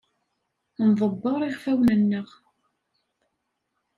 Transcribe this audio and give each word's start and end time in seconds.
Nḍebber 0.89 1.39
iɣfawen-nneɣ. 1.49 2.27